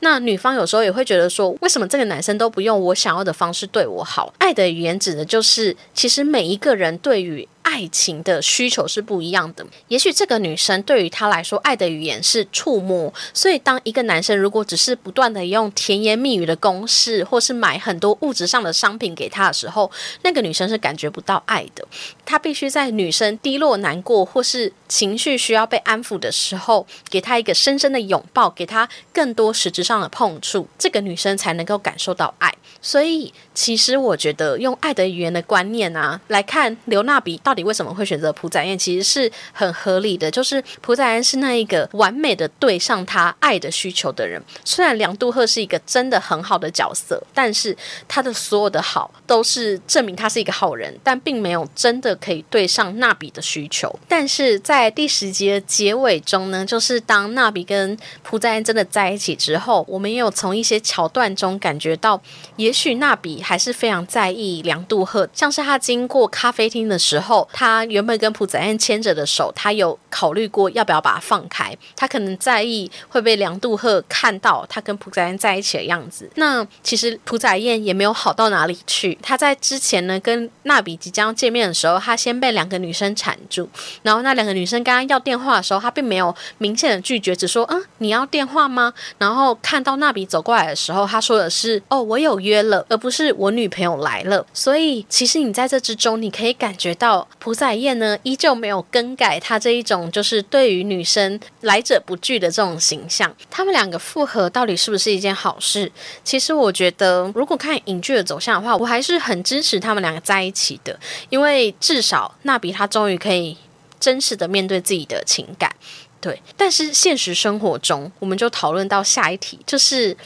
[0.00, 4.32] 那女方有时候也会觉得说，为什么这个男生都不用我想要的方式对我好？
[4.38, 7.46] 爱的语言指的就是，其实每一个人对于。
[7.66, 9.66] 爱情的需求是不一样的。
[9.88, 13.12] 也许这个女生对于她来说，爱的语言是触摸。
[13.34, 19.90] 所以，当一个男生如果只是不断的用甜言蜜语的公式，或是买很多物质上的商品给她的时候，
[20.22, 21.84] 那个女生是感觉不到爱的。
[22.24, 32.54] 他必须在女生低落、难过或是情绪需要被安抚的时候，给她一个深深的拥抱，给她更多实质上的碰触，这个女生才能够感受到爱。
[32.80, 40.30] 所以，其实我觉得用爱的语言的观念啊，来看刘娜比到底为什么会选择朴宰彦，其实是很合理的。
[40.30, 44.40] 就是朴宰彦是那一个完美的对上他爱的需求的人。
[44.62, 47.74] 虽然梁杜赫是一个真的很好的角色，但是
[48.06, 53.98] 他的所有的好都是证明他是一个好人，但并没有真的可以对上娜比的需求。
[54.06, 62.20] 但是在第十集的结尾中呢，就是当娜比跟朴宰彦真的在一起之后，我们也有从一些桥段中感觉到。
[62.56, 71.72] 也许纳比还是非常在意梁杜赫，像是他经过咖啡厅的时候，他原本跟朴宰彦牵着的手，他有考虑过要不要把它放开。
[71.94, 76.28] 他可能在意会被梁杜赫看到他跟朴宰彦在一起的样子。
[76.34, 79.16] 那其实朴宰彦也没有好到哪里去。
[79.22, 83.68] 他在之前呢跟纳比即将见面的时候，他先被两个女生缠住，
[84.02, 88.92] 然后那两个女生刚刚要电话的时候，他并没有明显的拒绝，只说嗯你要电话吗？
[89.18, 92.36] 然后看到纳比走过来的时候，他说的是哦我有。
[92.36, 94.46] 约了，而不是我女朋友来了。
[94.52, 103.34] 所以，其实你在这之中，你可以感觉到朴宰彦呢，依旧没有更改他这一种就是对于女生来者不拒的这种形象。
[103.50, 105.90] 他们两个复合到底是不是一件好事？
[106.24, 113.56] 其实我觉得，如果看影剧的走向的话，我还是很支持他们两个在一起的，因为至少娜比她终于可以
[114.00, 115.74] 真实的面对自己的情感。
[116.20, 120.16] 对，但是现实生活中，我们就讨论到下一题，就是。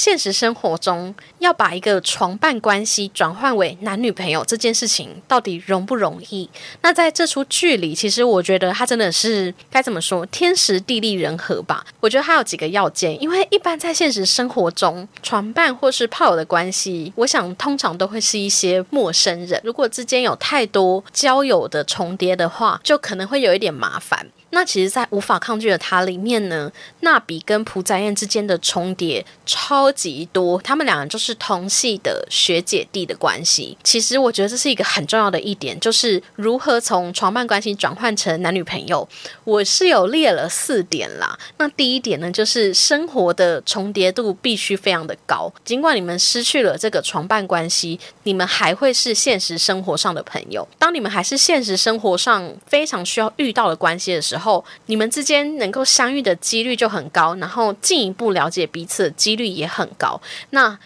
[0.00, 6.48] 现实生活中要把一个床伴关系转换为男女朋友这件事情，到底容不容易？
[6.80, 11.84] 那在这出剧里，其实我觉得它真的是该怎么说，天时地利人和吧。
[12.00, 19.60] 我觉得它有几个要件，因为一般在现实生活中，床伴或是炮友的关系，我想通常都会是一些陌生人。
[19.62, 24.26] 如果之间有太多交友的重叠的话，就可能会有一点麻烦。
[24.50, 33.78] 那其实，在无法抗拒的他里面呢，娜比跟朴载彦之间的重叠超级多，他们两人就是同系的学姐弟的关系。
[33.84, 39.08] 其实我觉得这是一个很重要的一点，就是如何从床伴关系转换成男女朋友。
[39.44, 41.38] 我是有列了四点啦。
[41.58, 45.52] 那第一点呢，就是生活的重叠度必须非常的高。
[45.64, 50.66] 尽管你们失去了这个床伴关系，你们还会是现实生活上的朋友。
[50.76, 60.20] 当你们还是现实生活上非常需要遇到的关系的时候，后，你们之间能够相遇的几率就很高，然后进一步了解彼此的几率也很高。
[60.50, 60.76] 那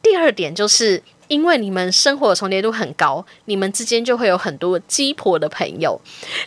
[0.00, 1.02] 第二点就是。
[1.30, 5.98] 因为你们生活的重叠度很高，你们之间就会有很多鸡婆的朋友。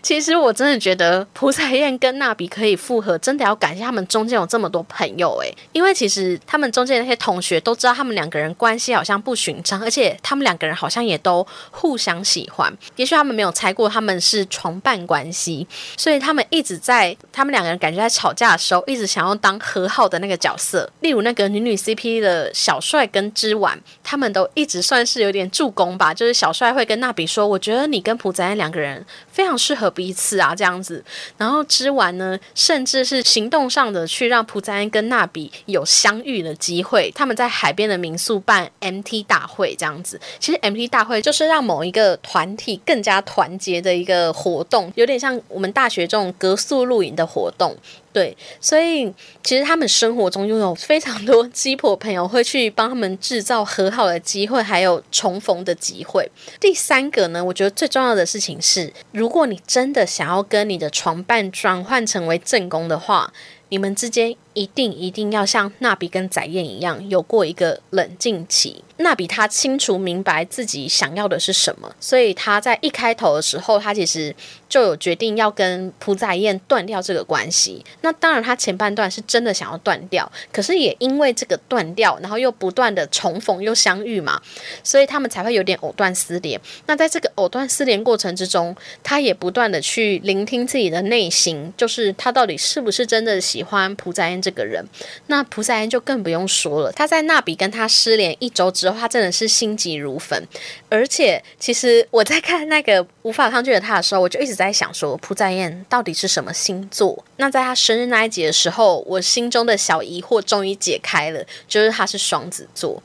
[0.02, 12.72] 其实我真的觉得朴彩燕跟娜比可以复合，真的要感谢他们中间有这么多朋友诶，因为其实他们中间那些同学都知道他们两个人关系好像不寻常，而且他们两个人好像也都互相喜欢。
[12.98, 15.66] 也许他们没有猜过他们是床伴关系，
[15.96, 20.92] 所以他们一直在他们两个人感觉在吵架的时候，一直想要当和好的那个角色。
[21.00, 31.06] 例如那个女女 CP 的小帅跟之婉，他们都一只算是有点助攻吧，就是小帅会跟娜比说：“我觉得你跟朴赞两个人非常适合彼此啊，这样子。”
[31.38, 37.12] 然后织完呢，甚至是行动上的去让朴赞跟娜比有相遇的机会。
[37.14, 40.20] 他们在海边的民宿办 MT 大会，这样子。
[40.40, 47.78] 其实 MT 大会就是让某一个团体更加团结的一个活动，有点像我们大学这种格宿露营的活动。
[48.14, 49.12] 对，所以
[49.44, 56.32] 其实他们生活中拥有非常多鸡婆朋友，会去帮他们制造和好的机会，还有重逢的机会。
[56.60, 63.34] 第三个呢，我觉得最重要的事情是，如果你真的想要跟你的床伴转换成为正宫的话，
[63.70, 68.84] 你们之间一定一定要像娜比跟宰燕一样，有过一个冷静期。
[68.98, 74.34] 娜比他清楚明白自己想要的是什么，所以他在一开头的时候，他其实
[74.70, 77.84] 就有决定要跟朴宰燕断掉这个关系。
[78.02, 84.40] 那当然，他前半段是真的想要断掉，可是也因为这个断掉，然后又不断的重逢又相遇嘛，
[84.84, 86.60] 所以他们才会有点藕断丝连。
[86.86, 94.86] 那在这个藕断丝连过程之中，他也不断的去聆听自己的内心，就是他到底是不是真的喜欢朴宰燕这个人。
[95.28, 98.74] 那朴载燕就更不用说了，他在娜比跟他失联一周。
[98.74, 100.44] 之后，他真的是心急如焚，
[100.90, 107.24] 而且其实我在看那个无法抗拒的他的时候，我就一直在想说，朴在燕到底是什么星座？
[107.38, 113.00] 那在他生日那一集的时候，我心中的小疑惑终于解开了，就是他是双子座。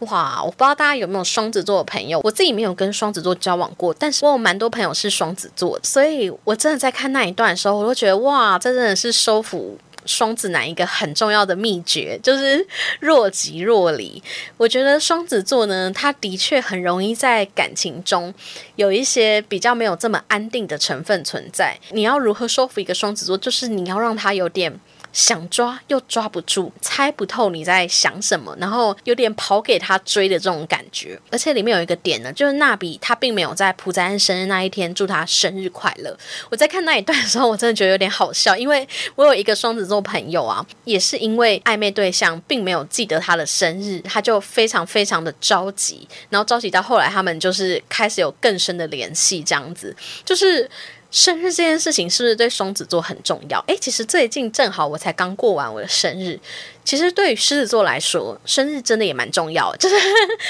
[0.00, 9.78] 哇，我不知道大家有没有双子座的朋友，我自己没有跟双子座交往过，但是我有蛮多朋友是双子座，所以我真的在看那一段的时候，我都觉得哇，这真的是收服。
[10.06, 12.66] 双子男一个很重要的秘诀就是
[13.00, 14.22] 若即若离。
[14.56, 18.32] 我觉得双子座呢，他的确很容易在感情中
[18.76, 21.78] 有一些比较没有这么安定的成分存在。
[21.90, 23.38] 你要如何说服一个双子座？
[23.38, 24.80] 就是你要让他有点。
[25.14, 31.18] 想抓又抓不住，猜不透你在想什么，然后有点跑给他追的这种感觉。
[31.30, 36.14] 而且里面有一个点呢，就是娜比他并没有在朴赞恩生日那一天祝他生日快乐。
[36.50, 50.68] 我在看那一段的时候，我真的觉得有点好笑，因为我有一个双子座朋友啊，也是因为暧昧对象并没有记得他的生日，他就非常非常的着急，然后着急到后来他们就是开始有更深的联系，这样子就是。
[51.14, 53.62] 生日这件事情是不是对双子座很重要？
[53.68, 56.36] 诶，其实最近正好我才刚过完我的生日。
[56.84, 59.74] 其实对于狮子座来说，生日真的也蛮重要。
[59.80, 59.96] 就是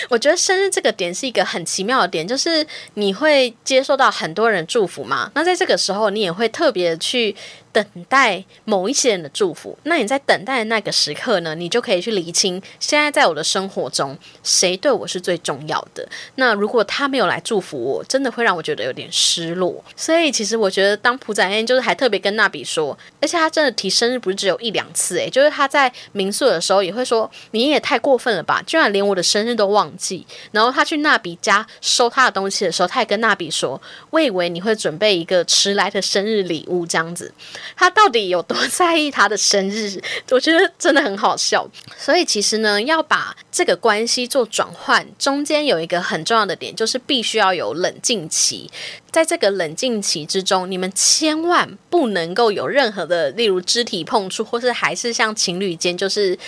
[0.08, 5.30] 我觉得生日这个点是一个很奇妙的点，就是你会接受到很多人祝福嘛。
[5.34, 7.34] 那在这个时候，你也会特别去。
[7.74, 11.56] 等待某一些人的祝福，那你在等待的那个时刻呢？
[11.56, 16.08] 你就可以去理清，现在在我的生活中，谁对我是最重要的？
[16.36, 19.84] 那如果他没有来祝福我，真的会让我觉得有点失落。
[19.96, 25.92] 所以其实我觉得，当朴仔恩就是还特别跟娜比说，而且他真的提生日不是只有一两次，诶，就是他在
[26.24, 30.26] 民宿的时候也会说，你也太过分了吧，居然连我的生日都忘记。
[30.52, 37.30] 然后他去娜比家收他的东西的时候，他也跟娜比说，我以为你会准备一个迟来的生日礼物这样子。
[37.76, 40.00] 他到底有多 在意他的生日？
[40.30, 41.68] 我觉得真的很好笑。
[41.98, 48.70] 所以其实呢，要把这个关系做转换，中间有一个很重要的点，就是必须要有冷静期。
[49.12, 56.38] 在这个冷静期之中，你们千万不能够有任何的，例如肢体碰触，或是还是像情侣间，就是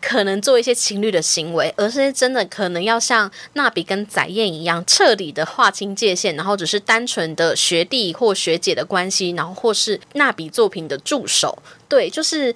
[0.00, 11.58] 可能做一些情侣的行为，而是真的可能要像娜比跟宰燕一样，彻底的划清界限，然后只是单纯的学弟或学姐的关系，然后或是娜比作品的助手，
[11.88, 12.54] 对，就是。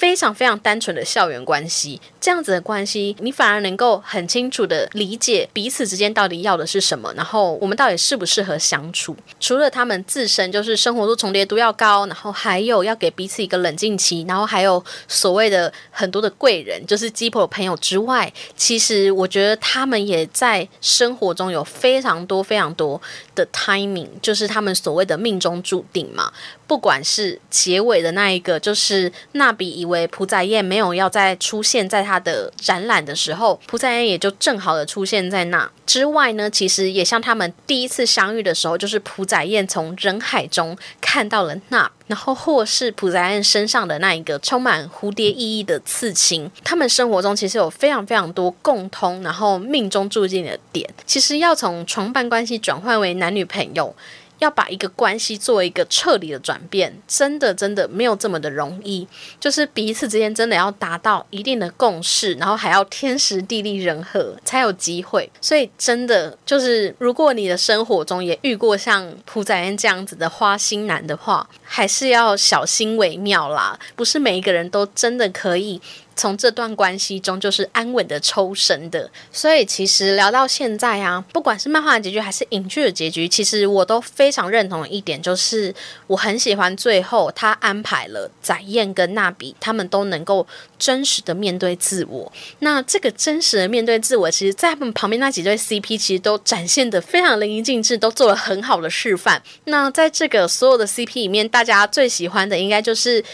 [0.00, 9.14] 非常非常单纯的校园关系，这样子的关系，你反而能够很清楚的理解彼此之间到底要的是什么，然后我们到底适不适合相处。
[9.38, 22.98] 除了他们自身就是生活中重叠度要高，然后还有要给彼此一个冷静期，然后还有所谓的很多的贵人，就是鸡婆朋友之外，其实我觉得他们也在生活中有非常多非常多
[23.40, 26.32] 的 timing，就是他们所谓的命中注定嘛。
[26.66, 36.48] 不管是结尾的那一个，就是娜比以为朴载彦没有要再出现在他的展览的时候，朴载彦也就正好的出现在那之外呢。
[36.48, 46.50] 其实也像他们第一次相遇的时候，就是朴载彦从人海中看到了娜，然后或是普莱恩身上的那一个充满蝴蝶意义的刺青。
[46.64, 50.92] 他们生活中其实有非常非常多共通，然后命中注定的点。
[51.06, 53.94] 其实要从床伴关系转换为男女朋友。
[54.40, 59.06] 要把一个关系做一个彻底的转变，真的真的没有这么的容易。
[59.38, 65.30] 就是彼此之间真的要达到一定的共识，然后还要天时地利人和才有机会。
[65.40, 73.78] 所以真的就是，如果你的生活中也遇过像朴宰恩这样子的花心男的话，还是要小心为妙啦。
[73.94, 75.80] 不是每一个人都真的可以。
[76.20, 85.74] 从这段关系中就是安稳的抽身的，所以其实聊到现在啊，不管是漫画的结局还是影剧的结局，其实我都非常认同一点，就是
[86.06, 90.46] 我很喜欢最后他安排了展燕跟娜比他们都能够
[90.78, 92.30] 真实的面对自我。
[92.58, 99.42] 那这个真实的面对自我，其实在他们旁边那几对 CP 其实都展现的非常淋漓尽致，都做了很好的示范。
[99.64, 103.24] 那在这个所有的 CP 里面，大家最喜欢的应该就是。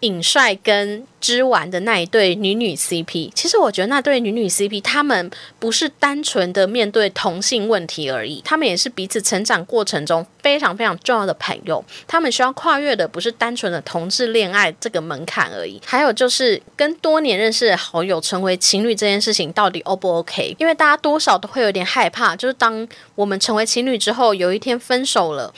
[0.00, 11.82] 尹帅跟织丸的那一对女女 CP，其实我觉得那对女女 CP，他们不是单纯的面对同性问题而已，他们也是彼此成长过程中非常非常重要的朋友。
[12.06, 20.54] 他们需要跨越的不是单纯的同志恋爱这个门槛而已，还有就是跟多年认识的好友成为情侣这件事情到底 O 不 OK？
[20.58, 25.52] 因为大家多少都会有点害怕，就是当我们成为情侣之后，有一天分手了。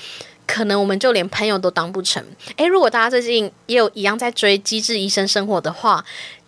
[0.49, 2.25] 可能我们就连朋友都当不成。
[2.57, 6.03] 诶，如果大家最近也有一样在追《机智医生生活》的话，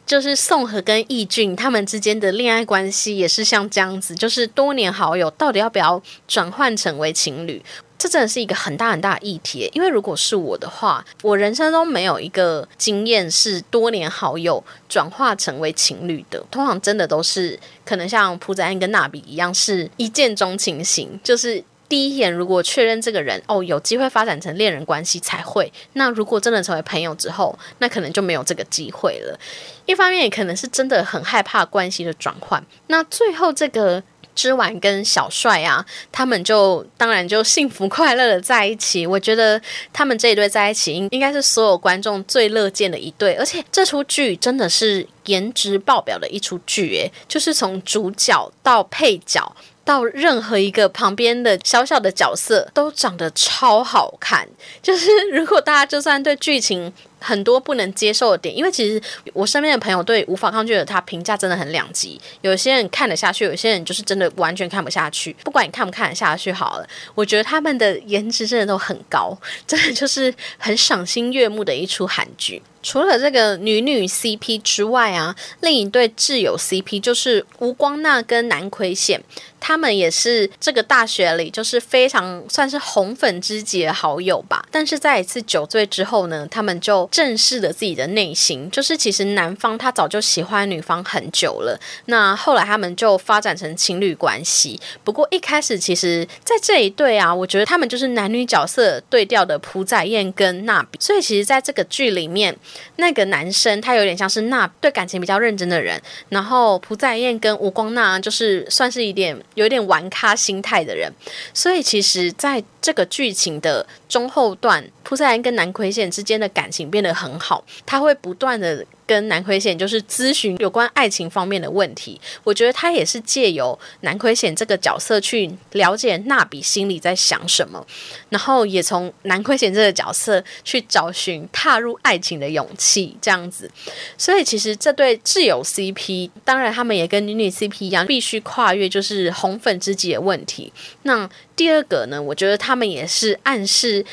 [0.07, 7.63] 就是宋和跟义俊他们之间的恋爱关系也是像这样子，就是多年好友到底要不要转换成为情侣？
[7.99, 9.71] 这真的是一个很大很大的议题。
[9.75, 21.63] 因为如果是我的话，我人生中没有一个经验是多年好友转化成为情侣的，通常真的都是可能像朴宰恩跟娜比一样，是一见钟情型，就是。
[21.91, 29.39] 第一眼如果确认这个人哦有机会发展成恋人关系才会，那如果真的成为朋友之后，那可能就没有这个机会了。
[29.87, 32.65] 一方面也可能是真的很害怕关系的转换。
[32.87, 34.01] 那最后这个
[34.37, 39.05] 织丸跟小帅啊，他们就当然就幸福快乐的在一起。
[39.05, 39.61] 我觉得
[39.93, 49.53] 他们这一对在一起应应该是所有观众最乐见的一对，而且这出剧真的是颜值爆表的一出剧，诶，就是从主角到配角。
[49.91, 54.47] 到任何一个旁边的小小的角色都长得超好看，
[54.81, 59.01] 就是如果大家就算对剧情很多不能接受的点，因为其实
[59.33, 65.33] 我身边的朋友对无法抗拒的他评价真的很两极，有些人看得下去，有些人就是真的完全看不下去。
[65.45, 72.63] 不管你看不看得下去好了，我觉得他们的颜值真的都很高，真的就是很赏心悦目的一出韩剧。
[72.83, 79.23] 除了这个女女 CP 之外啊，另一对挚友 CP 就是吴光娜跟南奎显，
[79.61, 84.65] 他们也是这个大学里就是非常算是红粉知己的好友吧。
[84.71, 91.79] 但是在一次酒醉之后呢，他们就正视了自己的内心，就是其实男方他早就喜欢女方很久了。
[92.07, 94.81] 那后来他们就发展成情侣关系。
[95.05, 100.99] 不过一开始其实，在这一对啊，我觉得他们就是男女角色对调的朴载燕跟娜比。
[101.01, 102.57] 所以其实在这个剧里面。
[102.97, 111.11] 那个男生他有点像是那对感情比较认真的人，然后朴载燕跟吴光娜就是算是一点有一点玩咖心态的人，
[111.55, 122.21] 所以其实在这个剧情的中后段，朴载燕跟南奎贤之间的感情变变得很好，他会不断的跟南奎显就是咨询有关爱情方面的问题。
[122.45, 127.87] 我觉得他也是借由南奎显这个角色去了解娜比心里在想什么，
[128.29, 133.71] 然后也从南奎显这个角色去找寻踏入爱情的勇气，这样子。
[134.19, 140.71] 所以其实这对挚友 CP，当然他们也跟女女 CP 一样，必须跨越就是红粉知己的问题。
[141.05, 141.27] 那
[141.57, 144.05] 第二个呢，我觉得他们也是暗示。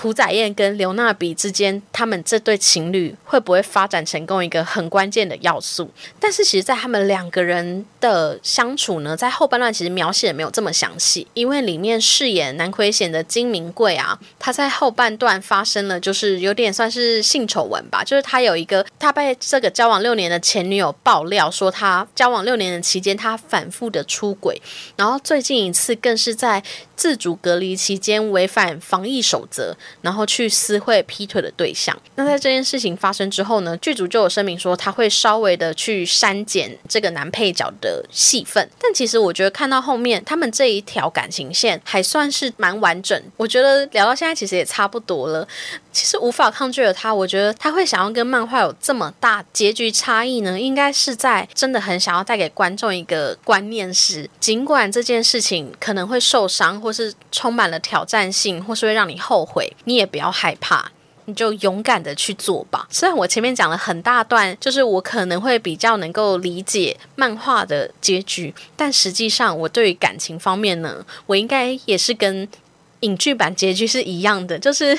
[0.00, 4.44] 朴载燕跟刘娜比之间，他们这对情侣会不会发展成功？
[4.44, 5.90] 一个很关键的要素。
[6.20, 24.62] 但是，其实，在他们两个人的相处呢，在后半段其实描写没有这么详细，因为里面饰演南奎贤的金明贵啊，他在后半段发生了，就是有点算是性丑闻吧，就是他有一个他被这个交往六年的前女友爆料说，他交往六年的期间，他反复的出轨，
[24.94, 26.62] 然后最近一次更是在
[26.94, 29.76] 自主隔离期间违反防疫守则。
[30.02, 31.96] 然后去私会劈腿的对象。
[32.14, 38.68] 那在这件事情发生之后呢，剧组就有声明说他会稍微的去删减这个男配角的戏份。
[38.80, 43.20] 但其实我觉得看到后面，他们这一条感情线还算是蛮完整。
[43.36, 45.46] 我觉得聊到现在其实也差不多了。
[45.98, 59.76] 其实无法抗拒的他，我觉得他会想要跟漫画有这么大结局差异呢，应该是在真的很想要带给观众一个观念是，尽管这件事情可能会受伤，或是充满了挑战性，或是会让你后悔。
[59.86, 60.88] 你也不要害怕，
[61.24, 62.86] 你就勇敢的去做吧。
[62.88, 72.48] 虽然我前面讲了很大段，就是我可能会比较能够理解漫画的结局，但实际上我对于感情方面呢，我应该也是跟
[73.00, 74.98] 影剧版结局是一样的，就是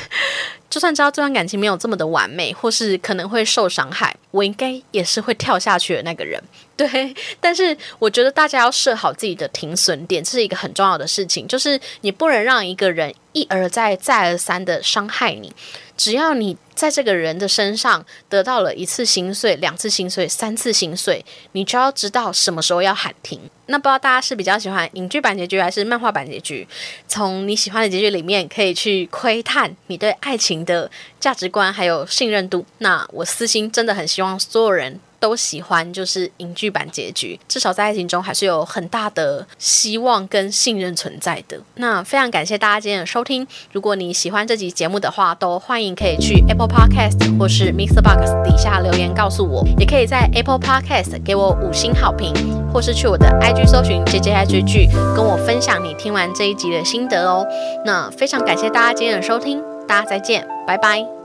[0.69, 6.41] 就算知道这段感情没有这么的完美，或是可能会受伤害，我应该也是会跳下去的那个人。
[6.77, 13.13] 对，但是我觉得大家要设好自己的停损点，这是一个很重要的事情，就是你不能让一个人。
[13.39, 15.53] 一而再、再而三的伤害你，
[15.95, 21.23] 只要你在这个人的身上得到了一次心碎、两次心碎、三次心碎，
[21.53, 23.39] 你就要知道什么时候要喊停。
[23.67, 26.67] 那不知道大家是比较喜欢影剧版结局还是漫画版结局？
[27.07, 32.65] 从你喜欢的结局里面可以去窥探你对爱情的价值观还有信任度。
[32.79, 34.99] 那我私心真的很希望所有人。
[35.19, 41.59] 都喜欢就是影剧版结局，至少在爱情中还是有很大的希望跟信任存在的。
[41.75, 43.45] 那非常感谢大家今天的收听。
[43.71, 48.01] 如果你喜欢这集节目的话，都欢迎可以去 Apple Podcast 或是 Mr.
[48.01, 52.33] Box 底下留言告诉我，也可以在 Apple Podcast 给我五星好评，
[52.71, 57.45] 或是去我的 IG 搜寻 JJIG 剧，跟我分享你听完这一集的心得哦。
[57.85, 61.18] 那非常感谢大家今天的收听，大家再见，拜拜。